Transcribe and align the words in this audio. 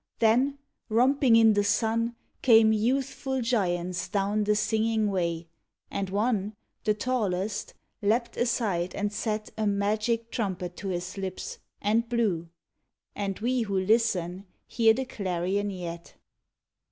Then, 0.17 0.57
romping 0.89 1.35
in 1.35 1.53
the 1.53 1.63
sun, 1.63 2.15
Came 2.41 2.73
youthful 2.73 3.39
giants 3.43 4.07
down 4.07 4.45
the 4.45 4.55
Singing 4.55 5.11
Way, 5.11 5.47
And 5.91 6.09
one, 6.09 6.55
the 6.85 6.95
tallest, 6.95 7.75
leapt 8.01 8.35
aside 8.35 8.95
and 8.95 9.13
set 9.13 9.51
A 9.59 9.67
magic 9.67 10.31
trumpet 10.31 10.75
to 10.77 10.87
his 10.87 11.19
lips, 11.19 11.59
and 11.83 12.09
blew, 12.09 12.49
And 13.15 13.37
we 13.41 13.61
who 13.61 13.77
listen 13.79 14.47
hear 14.65 14.95
the 14.95 15.05
clarion 15.05 15.69
yet. 15.69 16.15